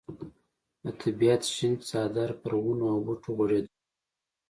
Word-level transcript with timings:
د 0.83 0.85
طبیعت 1.01 1.41
شین 1.53 1.73
څادر 1.87 2.29
پر 2.41 2.53
ونو 2.63 2.85
او 2.93 2.97
بوټو 3.05 3.29
غوړېدلی 3.37 3.69
وي. 3.73 3.79